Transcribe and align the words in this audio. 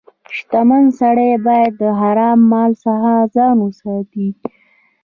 •شتمن 0.35 0.83
سړی 0.99 1.29
باید 1.45 1.73
د 1.81 1.83
حرام 1.99 2.39
مال 2.51 2.71
څخه 2.85 3.11
ځان 3.35 3.55
وساتي. 3.61 4.27